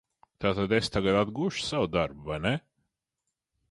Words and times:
Tātad 0.45 0.73
es 0.77 0.89
tagad 0.95 1.19
atgūšu 1.21 1.69
savu 1.69 1.93
darbu, 1.99 2.27
vai 2.33 2.43
ne? 2.51 2.59